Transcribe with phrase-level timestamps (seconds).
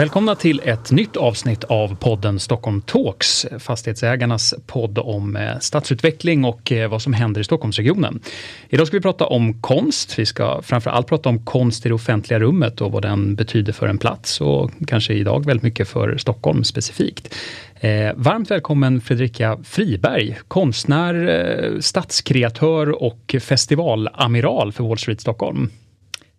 [0.00, 6.72] Välkomna till ett nytt avsnitt av podden Stockholm Talks, fastighetsägarnas podd om eh, stadsutveckling och
[6.72, 8.20] eh, vad som händer i Stockholmsregionen.
[8.68, 10.18] Idag ska vi prata om konst.
[10.18, 13.72] Vi ska framför allt prata om konst i det offentliga rummet och vad den betyder
[13.72, 17.34] för en plats och kanske idag väldigt mycket för Stockholm specifikt.
[17.80, 25.70] Eh, varmt välkommen Fredrika Friberg, konstnär, eh, stadskreatör och festivalamiral för Wall Street Stockholm.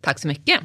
[0.02, 0.60] Tack så mycket.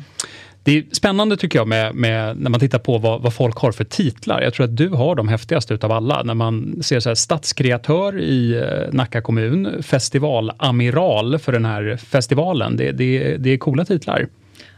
[0.67, 3.73] Det är spännande tycker jag med, med när man tittar på vad, vad, folk har
[3.73, 4.43] för titlar.
[4.43, 6.23] Jag tror att du har de häftigaste utav alla.
[6.23, 12.77] När man ser så här, stadskreatör i eh, Nacka kommun, festivalamiral för den här festivalen.
[12.77, 14.29] Det, det, det är coola titlar.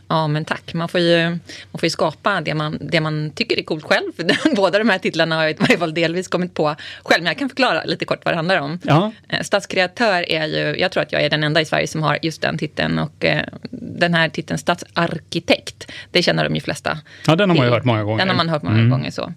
[0.09, 0.75] Ja, men tack.
[0.75, 1.31] Man får ju,
[1.71, 4.13] man får ju skapa det man, det man tycker är coolt själv.
[4.57, 7.23] Båda de här titlarna har jag i varje fall delvis kommit på själv.
[7.23, 8.79] Men jag kan förklara lite kort vad det handlar om.
[8.83, 9.13] Ja.
[9.29, 12.19] Eh, stadskreatör är ju, jag tror att jag är den enda i Sverige som har
[12.23, 12.99] just den titeln.
[12.99, 17.67] Och eh, den här titeln stadsarkitekt, det känner de ju flesta Ja, den har man
[17.67, 18.19] ju hört många gånger.
[18.19, 18.91] Den har man hört många mm.
[18.91, 19.33] gånger så.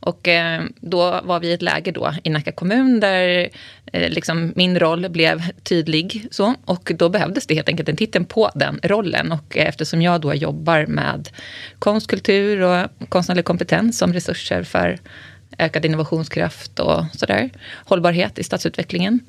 [0.00, 3.48] Och eh, då var vi i ett läge då i Nacka kommun där
[3.92, 6.26] Eh, liksom min roll blev tydlig.
[6.30, 9.32] Så, och då behövdes det helt enkelt en titel på den rollen.
[9.32, 11.28] Och eftersom jag då jobbar med
[11.78, 14.98] konst, kultur och konstnärlig kompetens som resurser för
[15.58, 17.50] ökad innovationskraft och sådär.
[17.84, 19.20] Hållbarhet i stadsutvecklingen.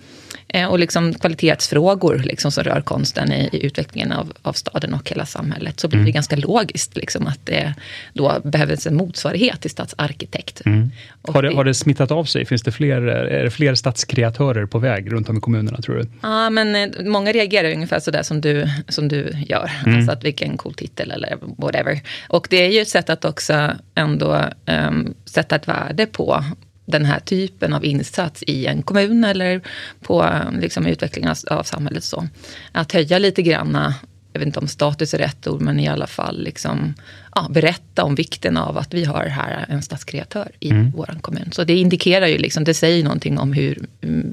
[0.50, 5.10] Eh, och liksom kvalitetsfrågor liksom, som rör konsten i, i utvecklingen av, av, staden och
[5.10, 5.80] hela samhället.
[5.80, 6.14] Så blir det mm.
[6.14, 7.74] ganska logiskt liksom, att det
[8.14, 10.62] då behövs en motsvarighet till stadsarkitekt.
[10.66, 10.92] Mm.
[11.22, 12.46] Har, det, har det smittat av sig?
[12.46, 16.08] Finns det fler, är det fler stadskreatörer på väg runt om i kommunerna tror du?
[16.22, 19.72] Ja, men eh, många reagerar ungefär sådär som du, som du gör.
[19.86, 19.98] Mm.
[19.98, 22.02] Alltså att vilken cool titel eller whatever.
[22.30, 26.44] Och det är ju ett sätt att också ändå um, sätta ett värde på
[26.88, 29.62] den här typen av insats i en kommun eller
[30.02, 30.30] på
[30.60, 32.04] liksom, utvecklingen av, av samhället.
[32.04, 32.28] Så.
[32.72, 33.96] Att höja lite granna,
[34.34, 36.94] jag vet inte om status är rätt ord, men i alla fall liksom,
[37.36, 40.92] ja, berätta om vikten av att vi har här en stadskreatör i mm.
[40.92, 41.52] vår kommun.
[41.52, 43.86] Så det indikerar ju, liksom, det säger någonting om hur,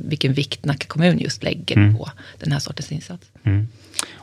[0.08, 1.96] vilken vikt Nacka kommun just lägger mm.
[1.96, 3.26] på den här sortens insats.
[3.44, 3.68] Mm.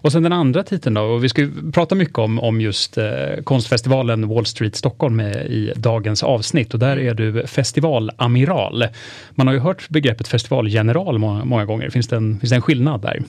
[0.01, 3.05] Och sen den andra titeln då, och vi ska prata mycket om, om just eh,
[3.43, 8.87] konstfestivalen Wall Street Stockholm i dagens avsnitt och där är du festivalamiral.
[9.31, 12.61] Man har ju hört begreppet festivalgeneral många, många gånger, finns det, en, finns det en
[12.61, 13.23] skillnad där?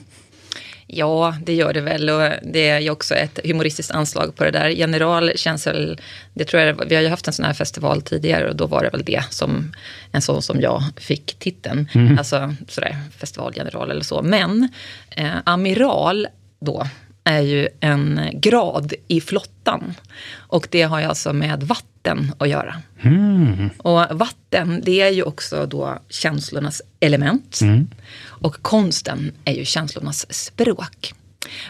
[0.87, 4.51] Ja, det gör det väl och det är ju också ett humoristiskt anslag på det
[4.51, 4.69] där.
[4.69, 6.01] General känns väl,
[6.33, 8.83] det tror jag, vi har ju haft en sån här festival tidigare och då var
[8.83, 9.73] det väl det som
[10.11, 11.89] en sån som jag fick titeln.
[11.93, 12.17] Mm.
[12.17, 14.21] Alltså sådär festivalgeneral eller så.
[14.21, 14.69] Men
[15.09, 16.27] eh, amiral
[16.63, 16.87] då
[17.23, 19.93] är ju en grad i flottan.
[20.37, 22.81] Och det har ju alltså med vatten att göra.
[23.01, 23.69] Mm.
[23.77, 27.59] Och vatten, det är ju också då känslornas element.
[27.61, 27.87] Mm.
[28.25, 31.13] Och konsten är ju känslornas språk.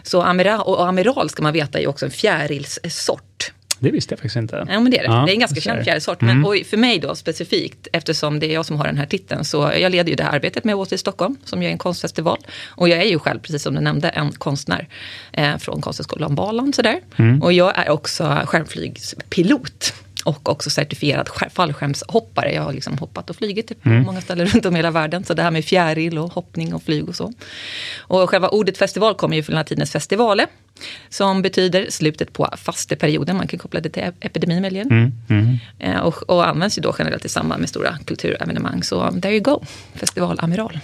[0.04, 3.33] Så amiral, och amiral ska man veta är ju också en fjärilssort.
[3.84, 4.66] Det visste jag faktiskt inte.
[4.70, 5.14] Ja, men det är det.
[5.14, 6.22] Ja, det är en ganska känd fjärilsort.
[6.22, 6.36] Mm.
[6.36, 9.46] Men och för mig då specifikt, eftersom det är jag som har den här titeln,
[9.46, 11.78] så jag leder ju det här arbetet med Åter i Stockholm, som ju är en
[11.78, 12.38] konstfestival.
[12.66, 14.88] Och jag är ju själv, precis som du nämnde, en konstnär
[15.32, 16.74] eh, från Konsthögskolan Balan.
[16.74, 17.00] Sådär.
[17.16, 17.42] Mm.
[17.42, 22.54] Och jag är också skärmflygspilot och också certifierad fallskärmshoppare.
[22.54, 24.04] Jag har liksom hoppat och flugit på mm.
[24.04, 25.24] många ställen runt om i hela världen.
[25.24, 27.34] Så det här med fjäril och hoppning och flyg och så.
[27.98, 30.48] Och själva ordet festival kommer ju från latinets festivale
[31.10, 33.38] som betyder slutet på fasteperioden.
[33.38, 34.92] Man kan koppla det till epidemin möjligen.
[34.92, 35.58] Mm, mm.
[35.80, 38.84] Eh, och, och, används ju då generellt i samband med stora kulturevenemang.
[38.84, 40.80] Så there you go, festivalamiral.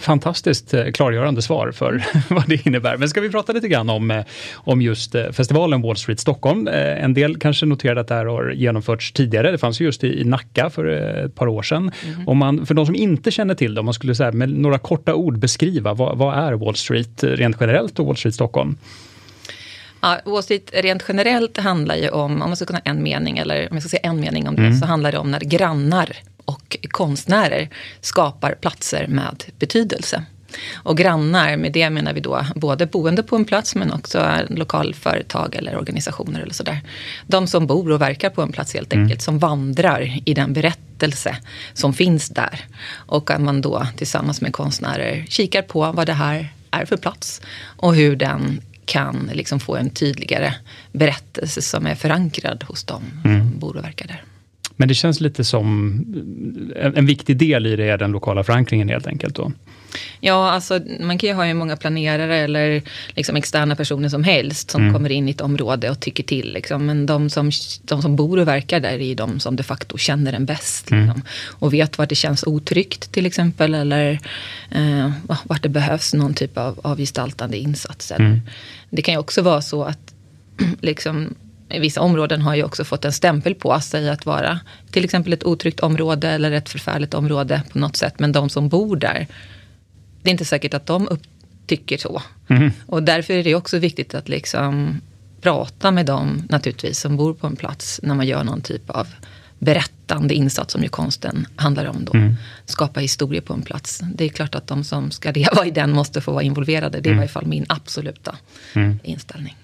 [0.00, 2.04] Fantastiskt eh, klargörande svar för
[2.34, 2.96] vad det innebär.
[2.96, 4.24] Men ska vi prata lite grann om, eh,
[4.54, 6.68] om just festivalen Wall Street Stockholm.
[6.68, 9.50] En del kanske noterade att det här har genomförts tidigare.
[9.50, 10.86] Det fanns just i, Nacka för
[11.24, 11.90] ett par år sedan.
[12.04, 12.28] Mm.
[12.28, 14.78] Om man, för de som inte känner till det, om man skulle säga, med några
[14.78, 18.76] korta ord beskriva vad, vad är Wall Street rent generellt och Wall Street Stockholm?
[20.06, 23.76] Ja, åsikt rent generellt handlar ju om, om man ska kunna en mening, eller om
[23.76, 24.78] jag ska säga en mening om det, mm.
[24.78, 27.68] så handlar det om när grannar och konstnärer
[28.00, 30.24] skapar platser med betydelse.
[30.74, 35.54] Och grannar, med det menar vi då både boende på en plats men också lokalföretag
[35.54, 36.80] eller organisationer eller sådär.
[37.26, 39.02] De som bor och verkar på en plats helt mm.
[39.02, 39.24] enkelt, mm.
[39.24, 41.36] som vandrar i den berättelse
[41.74, 42.64] som finns där.
[42.90, 47.40] Och att man då tillsammans med konstnärer kikar på vad det här är för plats
[47.76, 50.54] och hur den kan liksom få en tydligare
[50.92, 53.40] berättelse som är förankrad hos dem mm.
[53.40, 54.24] som bor och verkar där.
[54.76, 55.94] Men det känns lite som
[56.76, 59.52] en, en viktig del i det är den lokala förankringen helt enkelt då.
[60.20, 64.70] Ja, alltså man kan ju ha hur många planerare eller liksom externa personer som helst
[64.70, 64.94] som mm.
[64.94, 66.52] kommer in i ett område och tycker till.
[66.52, 66.86] Liksom.
[66.86, 67.50] Men de som,
[67.82, 70.90] de som bor och verkar där är ju de som de facto känner den bäst.
[70.90, 71.04] Mm.
[71.04, 71.22] Liksom.
[71.48, 73.74] Och vet vart det känns otryggt till exempel.
[73.74, 74.18] Eller
[74.70, 75.10] eh,
[75.44, 78.12] vart det behövs någon typ av, av gestaltande insats.
[78.12, 78.40] Mm.
[78.90, 80.14] Det kan ju också vara så att
[80.80, 81.34] liksom,
[81.68, 84.60] vissa områden har ju också fått en stämpel på sig att vara
[84.90, 88.14] till exempel ett otryggt område eller ett förfärligt område på något sätt.
[88.18, 89.26] Men de som bor där
[90.22, 91.22] det är inte säkert att de upp,
[91.66, 92.22] tycker så.
[92.48, 92.70] Mm.
[92.86, 95.00] Och därför är det också viktigt att liksom
[95.40, 99.06] prata med dem naturligtvis som bor på en plats när man gör någon typ av
[99.58, 102.14] berättande insats som ju konsten handlar om då.
[102.14, 102.34] Mm.
[102.64, 104.00] Skapa historia på en plats.
[104.14, 107.00] Det är klart att de som ska leva i den måste få vara involverade.
[107.00, 107.18] Det är mm.
[107.18, 108.36] i varje fall min absoluta
[108.74, 108.98] mm.
[109.02, 109.56] inställning.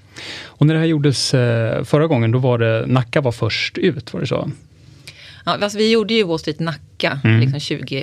[0.45, 4.13] Och när det här gjordes eh, förra gången, då var det Nacka var först ut,
[4.13, 4.51] var det så?
[5.45, 7.41] Ja, alltså vi gjorde ju Wall Street Nacka mm.
[7.41, 7.61] liksom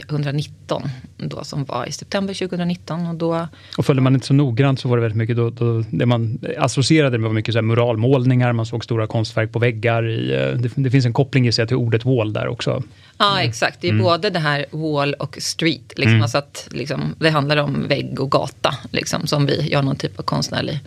[0.08, 3.08] 2019, då, som var i september 2019.
[3.08, 3.48] Och, då,
[3.78, 6.40] och följde man inte så noggrant så var det väldigt mycket, då, då, det man
[6.58, 10.08] associerade med var mycket så muralmålningar, man såg stora konstverk på väggar.
[10.08, 12.84] I, eh, det, det finns en koppling i sig till ordet wall där också.
[13.18, 13.50] Ja, mm.
[13.50, 13.82] exakt.
[13.82, 14.04] Det är mm.
[14.04, 15.94] både det här wall och street.
[15.96, 16.22] Liksom, mm.
[16.22, 20.20] alltså att, liksom, det handlar om vägg och gata, liksom, som vi gör någon typ
[20.20, 20.80] av konstnärlig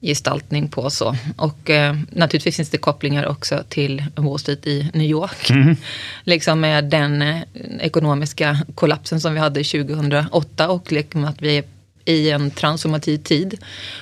[0.00, 0.90] gestaltning på.
[0.90, 1.16] så.
[1.36, 5.50] Och eh, naturligtvis finns det kopplingar också till Wall Street i New York.
[5.50, 5.76] Mm.
[6.24, 7.42] liksom med den eh,
[7.80, 11.64] ekonomiska kollapsen som vi hade 2008 och liksom att vi är
[12.04, 13.58] i en transformativ tid.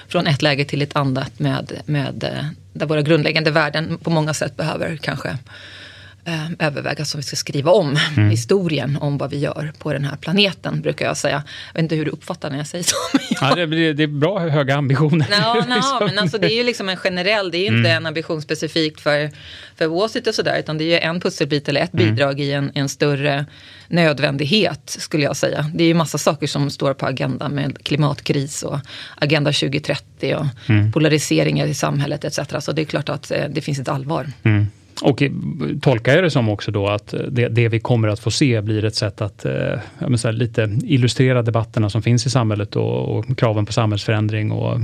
[0.08, 4.34] Från ett läge till ett annat med, med eh, där våra grundläggande värden på många
[4.34, 5.38] sätt behöver kanske
[6.24, 8.30] eh, övervägas om vi ska skriva om mm.
[8.30, 11.42] historien om vad vi gör på den här planeten, brukar jag säga.
[11.72, 12.96] Jag vet inte hur du uppfattar när jag säger så.
[13.40, 15.26] ja, det, det, är bra höga ambitioner.
[15.30, 15.98] Ja, no, liksom.
[16.00, 17.96] men alltså, det är ju liksom en generell, det är inte mm.
[17.96, 19.30] en ambition specifikt för,
[19.76, 22.06] för Street och sådär, utan det är ju en pusselbit eller ett mm.
[22.06, 23.46] bidrag i en, en större
[23.88, 25.70] nödvändighet, skulle jag säga.
[25.74, 28.78] Det är ju massa saker som står på agendan med klimatkris och
[29.16, 30.92] Agenda 2030 och mm.
[30.92, 32.38] polariseringar i samhället etc.
[32.60, 34.32] Så det är klart att eh, det finns ett allvar.
[34.42, 34.66] Mm.
[35.02, 35.22] Och
[35.82, 38.60] tolkar jag det som också då att eh, det, det, vi kommer att få se
[38.60, 39.52] blir ett sätt att eh,
[39.98, 44.80] här, lite illustrera debatterna som finns i samhället och, och, kraven på samhällsförändring och eh,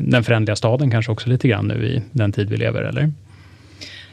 [0.00, 3.12] den förändliga staden kanske också lite grann nu i den tid vi lever, eller?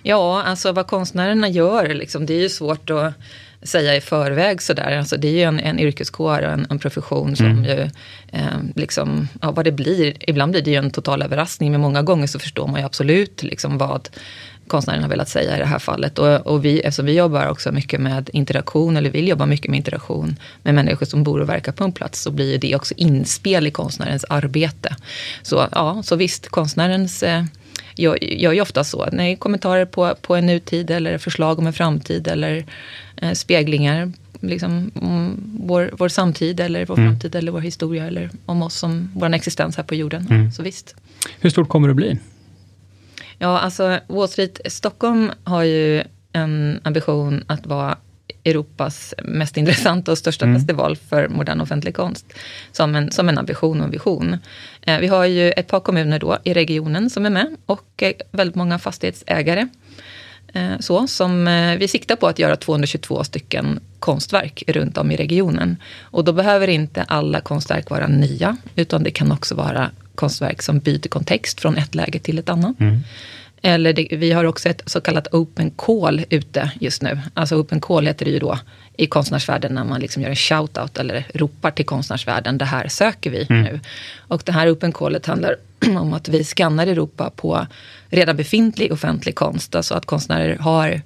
[0.04, 3.14] Ja, alltså vad konstnärerna gör, liksom, det är ju svårt att
[3.62, 4.98] säga i förväg sådär.
[4.98, 7.64] Alltså det är ju en, en yrkeskår och en, en profession som mm.
[7.64, 7.90] ju,
[8.32, 12.02] eh, liksom, ja vad det blir, ibland blir det ju en total överraskning, men många
[12.02, 14.10] gånger så förstår man ju absolut liksom vad
[14.68, 16.20] konstnären har velat säga i det här fallet.
[16.20, 19.78] Och, och vi, eftersom vi jobbar också mycket med interaktion, eller vill jobba mycket med
[19.78, 23.68] interaktion med människor som bor och verkar på en plats, så blir det också inspel
[23.68, 24.96] i konstnärens arbete.
[25.42, 27.44] Så ja, så visst, konstnärens eh,
[27.98, 29.10] gör, gör ju ofta så.
[29.12, 32.66] Nej, kommentarer på, på en nutid eller förslag om en framtid eller
[33.16, 34.12] eh, speglingar
[34.42, 37.10] liksom, om vår, vår samtid eller vår mm.
[37.10, 40.28] framtid eller vår historia eller om oss som vår existens här på jorden.
[40.30, 40.52] Mm.
[40.52, 40.96] Så visst.
[41.40, 42.20] Hur stort kommer det bli?
[43.38, 47.98] Ja, alltså Wall Street Stockholm har ju en ambition att vara
[48.48, 50.60] Europas mest intressanta och största mm.
[50.60, 52.34] festival för modern offentlig konst.
[52.72, 54.38] Som en, som en ambition och en vision.
[54.82, 58.14] Eh, vi har ju ett par kommuner då i regionen som är med och eh,
[58.32, 59.68] väldigt många fastighetsägare.
[60.54, 65.16] Eh, så, som eh, vi siktar på att göra 222 stycken konstverk runt om i
[65.16, 65.78] regionen.
[66.02, 70.80] Och då behöver inte alla konstverk vara nya, utan det kan också vara konstverk som
[70.80, 72.80] byter kontext från ett läge till ett annat.
[72.80, 73.00] Mm.
[73.62, 77.20] Eller det, vi har också ett så kallat open call ute just nu.
[77.34, 78.60] Alltså open call heter det ju då
[78.98, 83.30] i konstnärsvärlden när man liksom gör en shout-out eller ropar till konstnärsvärlden, det här söker
[83.30, 83.64] vi mm.
[83.64, 83.80] nu.
[84.18, 85.56] Och det här open callet handlar
[86.00, 87.68] om att vi skannar Europa på
[88.10, 89.76] redan befintlig offentlig konst.
[89.76, 91.02] Alltså att konstnärer har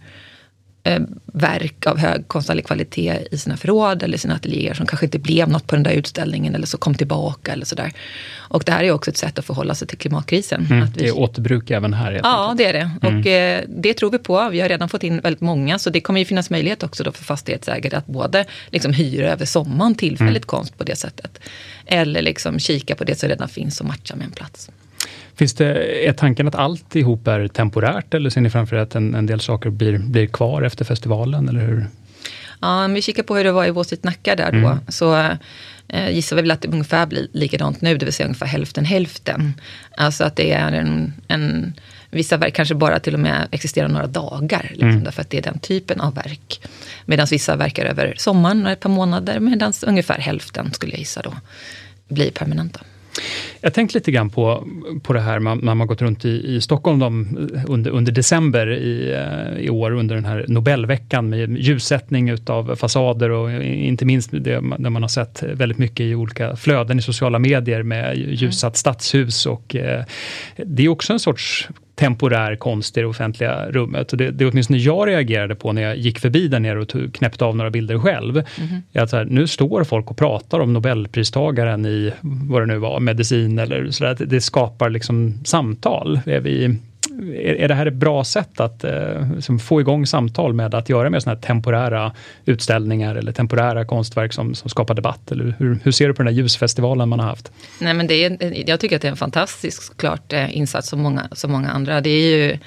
[0.84, 5.20] eh, verk av hög konstnärlig kvalitet i sina förråd eller sina ateljéer som kanske inte
[5.20, 7.94] blev något på den där utställningen eller så kom tillbaka eller sådär.
[8.38, 10.68] Och det här är också ett sätt att förhålla sig till klimatkrisen.
[10.70, 11.02] Mm, att vi...
[11.02, 12.20] Det är återbruk även här.
[12.24, 12.58] Ja, enkelt.
[12.58, 13.08] det är det.
[13.08, 13.20] Mm.
[13.20, 14.50] Och eh, det tror vi på.
[14.50, 17.12] Vi har redan fått in väldigt många, så det kommer ju finnas möjlighet också då
[17.12, 20.48] för fastighetsägare att både liksom hyra över sommaren tillfälligt mm.
[20.48, 21.40] konst på det sättet.
[21.86, 24.70] Eller liksom kika på det som redan finns och matcha med en plats.
[25.36, 29.16] Finns det, är tanken att alltihop är temporärt eller ser ni framför er att en,
[29.16, 31.50] en del saker blir, blir kvar efter festivalen?
[31.50, 31.88] Eller hur?
[32.60, 34.80] Ja, om vi kikar på hur det var i Vårsitt Nacka där då, mm.
[34.88, 35.16] så
[35.88, 38.86] eh, gissar vi väl att det ungefär blir likadant nu, det vill säga ungefär hälften
[38.86, 39.54] hälften.
[39.98, 41.74] Alltså att det är en, en
[42.12, 45.04] Vissa verk kanske bara till och med existerar några dagar, liksom, mm.
[45.04, 46.62] därför att det är den typen av verk.
[47.06, 51.34] Medan vissa verkar över sommaren, ett par månader, medan ungefär hälften skulle jag gissa då
[52.08, 52.80] blir permanenta.
[53.62, 54.68] Jag tänkte lite grann på,
[55.04, 57.38] på det här man, när man gått runt i, i Stockholm de,
[57.68, 63.30] under, under december i, eh, i år under den här Nobelveckan med ljussättning utav fasader
[63.30, 67.40] och inte minst det där man har sett väldigt mycket i olika flöden i sociala
[67.40, 70.04] medier med ljussatt stadshus och eh,
[70.56, 71.70] det är också en sorts
[72.02, 74.12] temporär konst i det offentliga rummet.
[74.12, 77.14] Och det, det åtminstone jag reagerade på när jag gick förbi där nere och tog,
[77.14, 78.38] knäppte av några bilder själv.
[78.38, 78.82] Mm.
[78.94, 83.00] Är att här, nu står folk och pratar om nobelpristagaren i, vad det nu var,
[83.00, 84.16] medicin eller sådär.
[84.18, 86.20] Det, det skapar liksom samtal.
[86.26, 86.78] Är vi
[87.20, 90.90] är, är det här ett bra sätt att eh, liksom få igång samtal med att
[90.90, 92.12] göra med sådana här temporära
[92.46, 95.32] utställningar eller temporära konstverk som, som skapar debatt?
[95.32, 97.52] Eller hur, hur ser du på den här ljusfestivalen man har haft?
[97.80, 101.02] Nej, men det är, jag tycker att det är en fantastisk klart, eh, insats som
[101.02, 102.02] många, som många andra.
[102.02, 102.58] Det är ju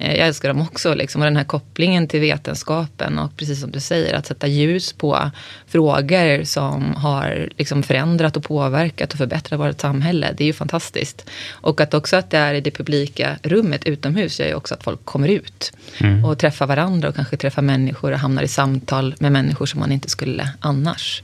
[0.00, 3.80] jag älskar dem också, liksom, och den här kopplingen till vetenskapen och precis som du
[3.80, 5.30] säger, att sätta ljus på
[5.66, 10.34] frågor som har liksom förändrat och påverkat och förbättrat vårt samhälle.
[10.36, 11.30] Det är ju fantastiskt.
[11.50, 14.84] Och att också att det är i det publika rummet utomhus gör ju också att
[14.84, 16.24] folk kommer ut mm.
[16.24, 19.92] och träffar varandra och kanske träffar människor och hamnar i samtal med människor som man
[19.92, 21.22] inte skulle annars.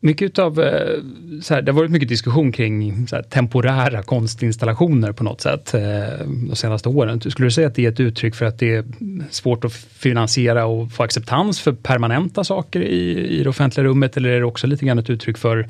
[0.00, 1.00] Mycket av, eh,
[1.42, 5.80] så här, det har varit mycket diskussion kring här, temporära konstinstallationer på något sätt eh,
[6.26, 7.20] de senaste åren.
[7.20, 8.84] Skulle du säga att det är ett uttryck för att det är
[9.30, 14.16] svårt att finansiera och få acceptans för permanenta saker i, i det offentliga rummet?
[14.16, 15.68] Eller är det också lite grann ett uttryck för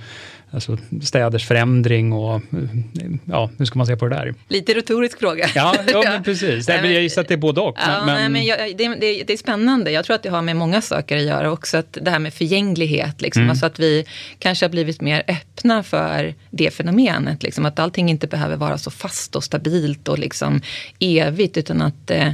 [0.51, 2.43] alltså städers förändring och
[3.25, 4.35] ja, hur ska man se på det där?
[4.49, 5.49] Lite retorisk fråga.
[5.55, 6.69] Ja, ja men precis.
[6.69, 7.77] Nej, men jag gissar att det är både och.
[7.79, 9.91] Ja, men, nej, men jag, det, det, det, är spännande.
[9.91, 11.77] Jag tror att det har med många saker att göra också.
[11.77, 13.51] Att det här med förgänglighet, liksom, mm.
[13.51, 14.05] alltså att vi
[14.39, 17.43] kanske har blivit mer öppna för det fenomenet.
[17.43, 20.61] Liksom, att allting inte behöver vara så fast och stabilt och liksom
[20.99, 22.33] evigt, utan att eh,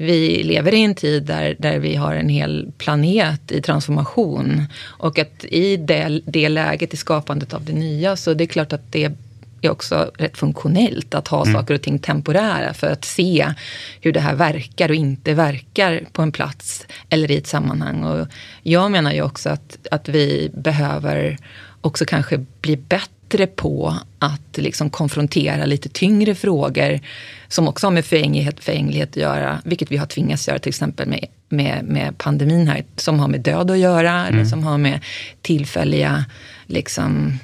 [0.00, 4.64] vi lever i en tid där, där vi har en hel planet i transformation.
[4.84, 8.72] Och att i det, det läget, i skapandet av det nya, så det är klart
[8.72, 11.54] att det är också rätt funktionellt att ha mm.
[11.54, 13.52] saker och ting temporära för att se
[14.00, 18.04] hur det här verkar och inte verkar på en plats eller i ett sammanhang.
[18.04, 18.28] Och
[18.62, 21.38] jag menar ju också att, att vi behöver
[21.80, 27.00] också kanske bli bättre bättre på att liksom konfrontera lite tyngre frågor
[27.48, 31.08] som också har med förgänglighet, förgänglighet att göra, vilket vi har tvingats göra till exempel
[31.08, 34.34] med, med, med pandemin här, som har med död att göra, mm.
[34.34, 35.00] eller som har med
[35.42, 36.24] tillfälliga
[36.66, 37.38] liksom,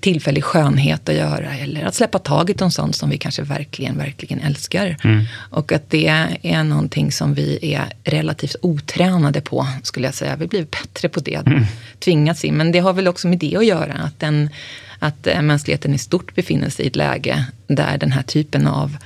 [0.00, 4.40] tillfällig skönhet att göra eller att släppa taget om sånt som vi kanske verkligen, verkligen
[4.40, 4.96] älskar.
[5.04, 5.24] Mm.
[5.34, 6.06] Och att det
[6.42, 10.36] är någonting som vi är relativt otränade på, skulle jag säga.
[10.36, 11.64] Vi blir bättre på det, mm.
[11.98, 12.56] tvingats in.
[12.56, 14.50] Men det har väl också med det att göra, att, den,
[14.98, 18.96] att eh, mänskligheten i stort befinner sig i ett läge där den här typen av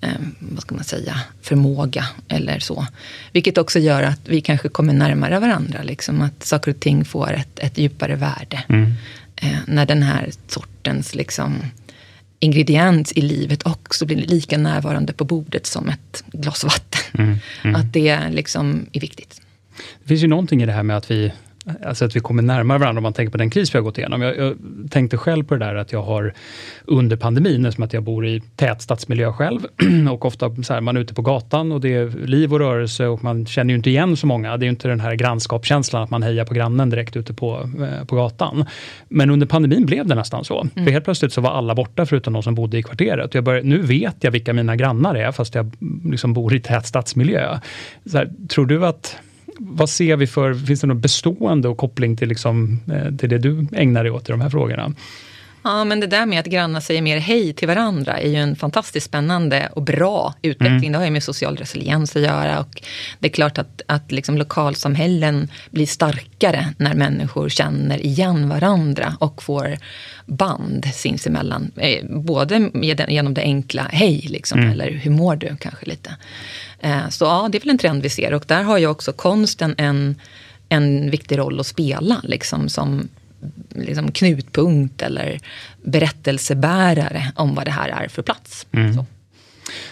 [0.00, 2.86] eh, vad ska man säga, förmåga eller så.
[3.32, 5.82] Vilket också gör att vi kanske kommer närmare varandra.
[5.82, 8.64] Liksom, att saker och ting får ett, ett djupare värde.
[8.68, 8.94] Mm
[9.42, 11.62] eh, när den här sortens liksom,
[12.38, 17.00] ingrediens i livet också blir lika närvarande på bordet som ett glas vatten.
[17.24, 17.76] Mm, mm.
[17.76, 19.40] Att det liksom är viktigt.
[20.02, 21.32] Det finns ju någonting i det här med att vi
[21.84, 23.98] alltså att vi kommer närmare varandra om man tänker på den kris vi har gått
[23.98, 24.22] igenom.
[24.22, 24.56] Jag, jag
[24.90, 26.34] tänkte själv på det där att jag har
[26.84, 29.60] under pandemin, eftersom att jag bor i tät stadsmiljö själv
[30.10, 33.06] och ofta så här, man är ute på gatan och det är liv och rörelse
[33.06, 34.56] och man känner ju inte igen så många.
[34.56, 37.70] Det är ju inte den här grannskapskänslan att man hejar på grannen direkt ute på,
[37.80, 38.64] eh, på gatan.
[39.08, 40.60] Men under pandemin blev det nästan så.
[40.60, 40.84] Mm.
[40.84, 43.34] För helt plötsligt så var alla borta förutom de som bodde i kvarteret.
[43.34, 45.72] Jag började, nu vet jag vilka mina grannar är fast jag
[46.04, 47.58] liksom bor i tät stadsmiljö.
[48.06, 49.16] Så här, tror du att
[49.58, 53.38] vad ser vi för, finns det något bestående och koppling till, liksom, eh, till det
[53.38, 54.92] du ägnar dig åt i de här frågorna?
[55.62, 58.56] Ja, men det där med att grannar säger mer hej till varandra är ju en
[58.56, 60.78] fantastiskt spännande och bra utveckling.
[60.78, 60.92] Mm.
[60.92, 62.60] Det har ju med social resiliens att göra.
[62.60, 62.82] Och
[63.18, 69.42] det är klart att, att liksom lokalsamhällen blir starkare när människor känner igen varandra och
[69.42, 69.78] får
[70.26, 71.70] band sinsemellan.
[71.76, 72.70] Eh, både
[73.08, 74.72] genom det enkla hej, liksom, mm.
[74.72, 76.16] eller hur mår du kanske lite.
[76.80, 79.12] Eh, så ja, det är väl en trend vi ser och där har ju också
[79.12, 80.16] konsten en,
[80.68, 83.08] en viktig roll att spela liksom, som
[83.70, 85.40] liksom knutpunkt eller
[85.82, 88.66] berättelsebärare om vad det här är för plats.
[88.72, 89.04] Mm.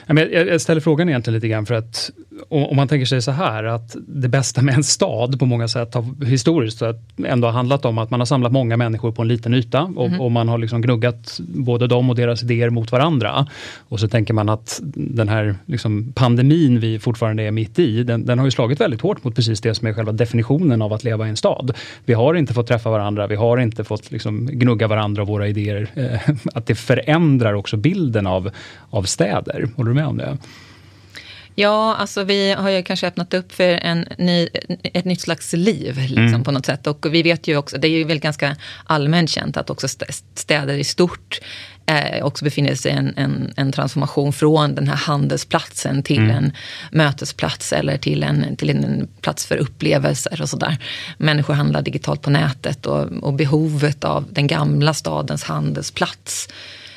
[0.06, 2.10] Jag ställer frågan egentligen lite grann för att
[2.48, 5.94] om man tänker sig så här att det bästa med en stad på många sätt
[5.94, 6.82] har historiskt
[7.26, 10.20] ändå handlat om att man har samlat många människor på en liten yta och, mm.
[10.20, 13.46] och, man har liksom gnuggat både dem och deras idéer mot varandra.
[13.88, 18.26] Och så tänker man att den här liksom pandemin vi fortfarande är mitt i, den,
[18.26, 21.04] den, har ju slagit väldigt hårt mot precis det som är själva definitionen av att
[21.04, 21.76] leva i en stad.
[22.04, 25.48] Vi har inte fått träffa varandra, vi har inte fått liksom gnugga varandra och våra
[25.48, 25.90] idéer.
[26.54, 28.50] att det förändrar också bilden av,
[28.90, 29.65] av städer.
[29.76, 30.38] Håller du med om det?
[31.58, 34.48] Ja, alltså vi har ju kanske öppnat upp för en ny,
[34.82, 36.44] ett nytt slags liv liksom, mm.
[36.44, 36.86] på något sätt.
[36.86, 39.88] Och vi vet ju också, det är ju väl ganska allmänt känt att också
[40.34, 41.40] städer i stort
[41.86, 46.36] eh, också befinner sig i en, en, en, transformation från den här handelsplatsen till mm.
[46.36, 46.52] en
[46.92, 50.76] mötesplats eller till en, till en plats för upplevelser och sådär.
[51.18, 56.48] Människor handlar digitalt på nätet och, och behovet av den gamla stadens handelsplats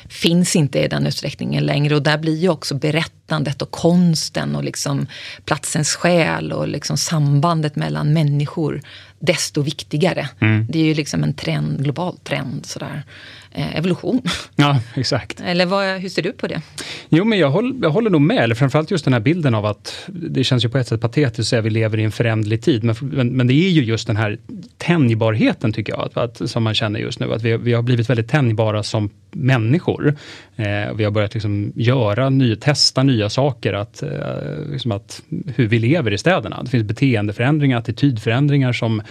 [0.09, 1.95] finns inte i den utsträckningen längre.
[1.95, 5.07] Och där blir ju också berättandet och konsten och liksom
[5.45, 8.81] platsens själ och liksom sambandet mellan människor
[9.19, 10.29] desto viktigare.
[10.39, 10.65] Mm.
[10.69, 12.65] Det är ju liksom en trend, global trend.
[12.65, 13.03] Sådär.
[13.51, 14.21] Eh, evolution.
[14.55, 15.41] Ja, exakt.
[15.41, 16.61] Eller vad, hur ser du på det?
[17.09, 18.37] Jo, men jag håller, jag håller nog med.
[18.37, 21.39] Eller framförallt just den här bilden av att det känns ju på ett sätt patetiskt
[21.39, 22.83] att säga att vi lever i en föränderlig tid.
[22.83, 24.37] Men, men, men, det är ju just den här
[24.77, 27.33] tänjbarheten tycker jag, att, att, som man känner just nu.
[27.33, 30.15] Att vi, vi har blivit väldigt tänjbara som människor.
[30.55, 34.09] Eh, vi har börjat liksom göra, ny, testa nya saker, att, eh,
[34.71, 35.21] liksom att,
[35.55, 36.63] hur vi lever i städerna.
[36.63, 39.01] Det finns beteendeförändringar, attitydförändringar som,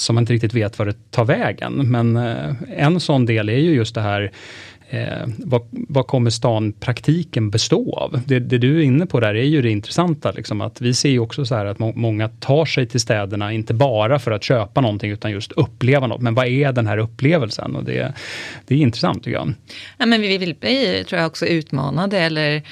[0.00, 1.90] som man inte riktigt vet var det tar vägen.
[1.90, 4.32] Men eh, en sån del är ju just det här
[4.92, 8.20] Eh, vad, vad, kommer stan praktiken bestå av?
[8.26, 11.08] Det, det, du är inne på där är ju det intressanta, liksom, att vi ser
[11.08, 14.44] ju också så här att må, många tar sig till städerna, inte bara för att
[14.44, 16.20] köpa någonting, utan just uppleva något.
[16.20, 17.76] Men vad är den här upplevelsen?
[17.76, 18.12] Och det,
[18.66, 19.52] det är intressant tycker jag.
[19.98, 22.62] Ja, men vi vill bli, tror jag, också utmanade, eller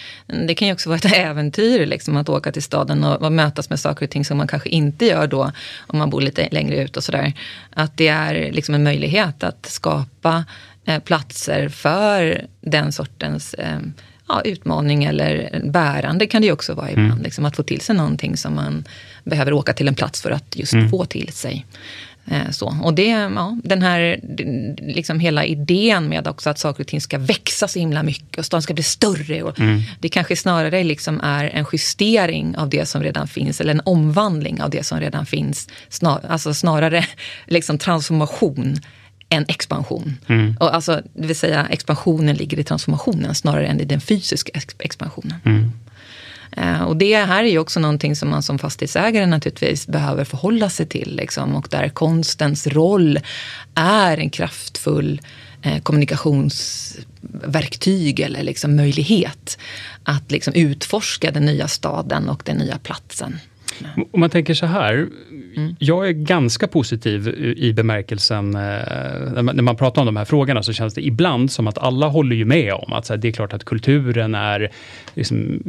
[0.47, 3.71] det kan ju också vara ett äventyr, liksom, att åka till staden och, och mötas
[3.71, 5.53] med saker och ting som man kanske inte gör då,
[5.87, 7.33] om man bor lite längre ut och sådär.
[7.71, 10.18] Att det är liksom en möjlighet att skapa
[10.89, 13.79] Eh, platser för den sortens eh,
[14.29, 17.13] ja, utmaning eller bärande kan det ju också vara ibland.
[17.13, 17.23] Mm.
[17.23, 18.85] Liksom, att få till sig någonting som man
[19.25, 20.91] behöver åka till en plats för att just mm.
[20.91, 21.67] få till sig.
[22.27, 22.77] Eh, så.
[22.83, 24.21] Och det, ja, den här
[24.79, 28.45] liksom hela idén med också att saker och ting ska växa så himla mycket och
[28.45, 29.43] staden ska bli större.
[29.43, 29.83] Och mm.
[30.01, 34.63] Det kanske snarare liksom är en justering av det som redan finns eller en omvandling
[34.63, 35.69] av det som redan finns.
[35.89, 37.07] Snar, alltså snarare
[37.47, 38.81] liksom transformation
[39.29, 40.19] en expansion.
[40.27, 40.57] Mm.
[40.61, 45.35] Och alltså, det vill säga expansionen ligger i transformationen snarare än i den fysiska expansionen.
[45.45, 45.73] Mm.
[46.59, 50.71] Uh, och det här är ju också någonting som man som fastighetsägare naturligtvis behöver förhålla
[50.71, 51.17] sig till.
[51.17, 53.19] Liksom, och där konstens roll
[53.75, 55.21] är en kraftfull
[55.63, 59.59] eh, kommunikationsverktyg eller liksom möjlighet
[60.03, 63.39] att liksom utforska den nya staden och den nya platsen.
[64.11, 65.09] Om man tänker så här,
[65.57, 65.77] mm.
[65.79, 70.73] jag är ganska positiv i bemärkelsen, eh, när man pratar om de här frågorna så
[70.73, 73.65] känns det ibland som att alla håller ju med om att det är klart att
[73.65, 74.71] kulturen är
[75.15, 75.63] liksom,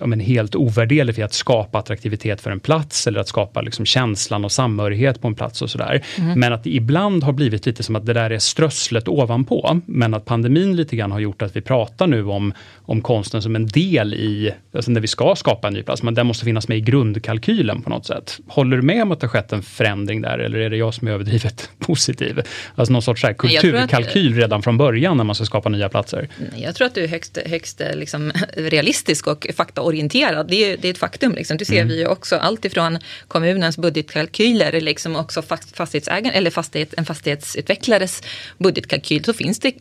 [0.00, 3.86] ja, men helt ovärderlig för att skapa attraktivitet för en plats eller att skapa liksom
[3.86, 6.04] känslan och samhörighet på en plats och sådär.
[6.18, 6.40] Mm.
[6.40, 9.80] Men att det ibland har blivit lite som att det där är strösslet ovanpå.
[9.86, 13.56] Men att pandemin lite grann har gjort att vi pratar nu om, om konsten som
[13.56, 16.68] en del i, alltså när vi ska skapa en ny plats, men den måste finnas
[16.68, 18.38] med i grundkalkylen kalkylen på något sätt.
[18.48, 20.94] Håller du med om att det har skett en förändring där eller är det jag
[20.94, 22.42] som är överdrivet positiv?
[22.74, 26.28] Alltså någon sorts så kulturkalkyl att, redan från början när man ska skapa nya platser.
[26.56, 30.48] Jag tror att du är högst, högst liksom, realistisk och faktaorienterad.
[30.48, 31.34] Det är, det är ett faktum.
[31.34, 31.56] Liksom.
[31.56, 31.88] Det ser mm.
[31.88, 35.42] vi ju också alltifrån kommunens budgetkalkyler, liksom också
[35.74, 38.22] fastighetsägaren eller fastighet, en fastighetsutvecklares
[38.58, 39.72] budgetkalkyl så finns det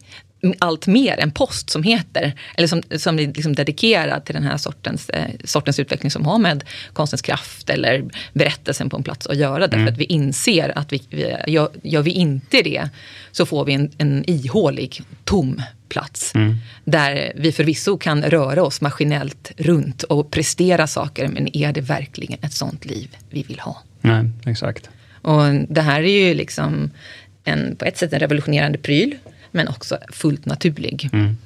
[0.59, 4.57] allt mer en post som heter, eller som, som är liksom dedikerad till den här
[4.57, 8.03] sortens, eh, sortens utveckling som har med konstens kraft eller
[8.33, 9.59] berättelsen på en plats att göra.
[9.59, 9.93] Därför mm.
[9.93, 12.89] att vi inser att vi, vi, gör, gör vi inte det
[13.31, 16.35] så får vi en, en ihålig, tom plats.
[16.35, 16.55] Mm.
[16.83, 22.39] Där vi förvisso kan röra oss maskinellt runt och prestera saker, men är det verkligen
[22.41, 23.81] ett sånt liv vi vill ha?
[24.01, 24.89] Nej, exakt.
[25.21, 26.91] Och det här är ju liksom
[27.43, 29.15] en, på ett sätt en revolutionerande pryl
[29.55, 31.09] men också fullt naturlig.
[31.13, 31.37] Mm.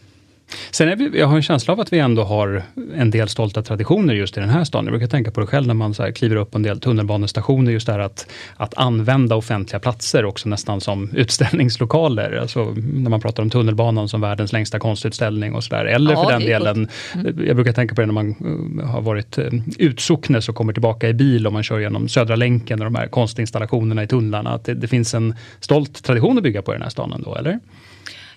[0.71, 2.63] Sen är vi, jag har en känsla av att vi ändå har
[2.95, 4.85] en del stolta traditioner just i den här staden.
[4.85, 7.71] Jag brukar tänka på det själv när man så kliver upp på en del tunnelbanestationer,
[7.71, 12.37] just det här att, att använda offentliga platser också nästan som utställningslokaler.
[12.41, 15.85] Alltså när man pratar om tunnelbanan som världens längsta konstutställning och sådär.
[15.85, 17.47] Eller ja, för den delen, mm.
[17.47, 18.35] jag brukar tänka på det när man
[18.81, 19.45] uh, har varit uh,
[19.77, 23.07] utsocknes och kommer tillbaka i bil och man kör genom Södra länken och de här
[23.07, 24.49] konstinstallationerna i tunnlarna.
[24.49, 27.35] Att det, det finns en stolt tradition att bygga på i den här staden då,
[27.35, 27.59] eller?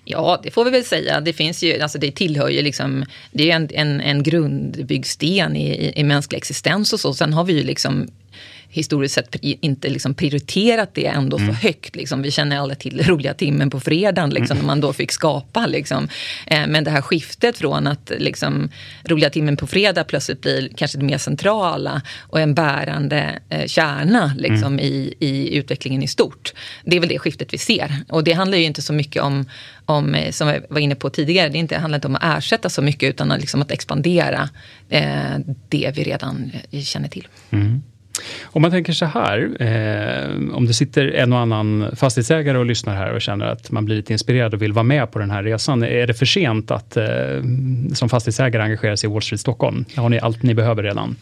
[0.05, 1.21] Ja, det får vi väl säga.
[1.21, 5.69] Det finns ju, alltså det tillhör ju liksom, det är en, en, en grundbyggsten i,
[5.69, 7.13] i, i mänsklig existens och så.
[7.13, 8.07] Sen har vi ju liksom
[8.73, 11.49] historiskt sett inte liksom prioriterat det ändå mm.
[11.49, 11.95] så högt.
[11.95, 12.21] Liksom.
[12.21, 15.65] Vi känner alla till roliga timmen på fredagen liksom, när man då fick skapa.
[15.65, 16.07] Liksom.
[16.47, 18.69] Eh, men det här skiftet från att liksom,
[19.03, 24.33] roliga timmen på fredag plötsligt blir kanske det mer centrala och en bärande eh, kärna
[24.37, 24.79] liksom, mm.
[24.79, 26.53] i, i utvecklingen i stort.
[26.85, 28.03] Det är väl det skiftet vi ser.
[28.09, 29.45] Och det handlar ju inte så mycket om,
[29.85, 32.69] om eh, som jag var inne på tidigare, det inte, handlar inte om att ersätta
[32.69, 34.49] så mycket utan liksom att expandera
[34.89, 35.37] eh,
[35.69, 37.27] det vi redan eh, känner till.
[37.51, 37.83] Mm.
[38.43, 42.95] Om man tänker så här, eh, om det sitter en och annan fastighetsägare och lyssnar
[42.95, 45.43] här och känner att man blir lite inspirerad och vill vara med på den här
[45.43, 45.83] resan.
[45.83, 47.05] Är det för sent att eh,
[47.93, 49.85] som fastighetsägare engagera sig i Wall Street Stockholm?
[49.95, 51.15] Har ni allt ni behöver redan?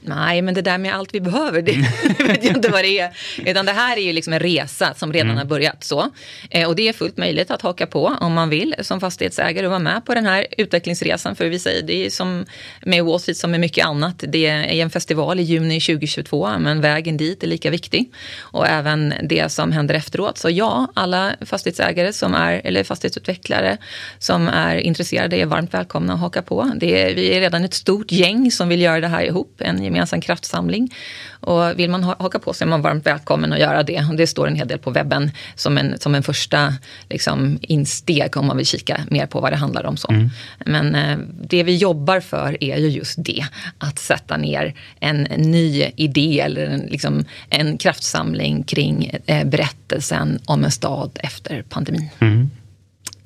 [0.00, 1.72] Nej, men det där med allt vi behöver, det
[2.24, 3.16] vet jag inte vad det är.
[3.46, 5.38] Utan det här är ju liksom en resa som redan mm.
[5.38, 5.84] har börjat.
[5.84, 6.10] så.
[6.50, 9.70] Eh, och det är fullt möjligt att haka på om man vill som fastighetsägare och
[9.70, 11.36] vara med på den här utvecklingsresan.
[11.36, 12.46] För vi säger, det är som
[12.82, 14.24] med Wall Street som med mycket annat.
[14.28, 18.12] Det är en festival i juni 2022, men vägen dit är lika viktig.
[18.38, 20.38] Och även det som händer efteråt.
[20.38, 23.76] Så ja, alla fastighetsägare som är, eller fastighetsutvecklare
[24.18, 26.72] som är intresserade är varmt välkomna att haka på.
[26.76, 29.60] Det är, vi är redan ett stort gäng som vill göra det här ihop.
[29.60, 30.94] En en gemensam kraftsamling.
[31.40, 34.06] Och vill man haka på så är man varmt välkommen att göra det.
[34.10, 36.74] Och det står en hel del på webben som en, som en första
[37.08, 39.96] liksom, insteg om man vill kika mer på vad det handlar om.
[39.96, 40.10] Så.
[40.10, 40.30] Mm.
[40.66, 43.44] Men eh, det vi jobbar för är ju just det,
[43.78, 50.64] att sätta ner en ny idé eller en, liksom, en kraftsamling kring eh, berättelsen om
[50.64, 52.08] en stad efter pandemin.
[52.18, 52.50] Mm.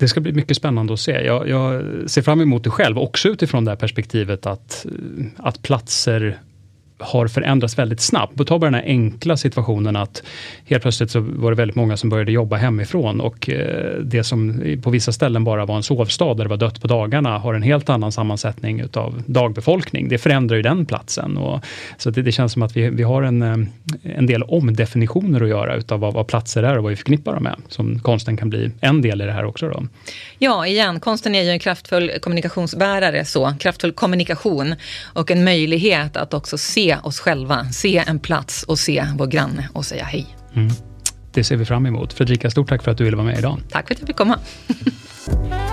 [0.01, 1.11] Det ska bli mycket spännande att se.
[1.11, 4.85] Jag, jag, ser fram emot det själv, också utifrån det här perspektivet att,
[5.37, 6.39] att platser
[7.01, 8.47] har förändrats väldigt snabbt.
[8.47, 10.23] Ta bara den här enkla situationen att
[10.65, 14.63] helt plötsligt så var det väldigt många som började jobba hemifrån och eh, det som
[14.83, 17.63] på vissa ställen bara var en sovstad där det var dött på dagarna har en
[17.63, 20.09] helt annan sammansättning utav dagbefolkning.
[20.09, 21.37] Det förändrar ju den platsen.
[21.37, 21.65] Och,
[21.97, 23.57] så det, det känns som att vi, vi har en, eh,
[24.03, 27.43] en del omdefinitioner att göra utav vad, vad platser är och vad vi förknippar dem
[27.43, 27.55] med.
[27.67, 29.69] Som konsten kan bli en del i det här också.
[29.69, 29.83] Då.
[30.39, 34.75] Ja, igen, konsten är ju en kraftfull kommunikationsbärare, så kraftfull kommunikation
[35.13, 39.27] och en möjlighet att också se se oss själva, se en plats och se vår
[39.27, 40.35] granne och säga hej.
[40.55, 40.71] Mm.
[41.33, 42.13] Det ser vi fram emot.
[42.13, 43.59] Fredrika, stort tack för att du ville vara med idag.
[43.69, 44.39] Tack för att jag fick komma.